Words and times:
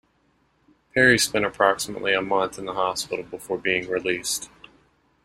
Perry 0.95 1.19
spent 1.19 1.45
approximately 1.45 2.15
a 2.15 2.23
month 2.23 2.57
in 2.57 2.65
the 2.65 2.73
hospital 2.73 3.23
before 3.23 3.59
being 3.59 3.87
released. 3.87 4.49